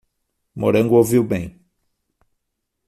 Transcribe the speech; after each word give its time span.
Morango 0.55 0.95
ouviu 0.97 1.23
bem 1.23 1.61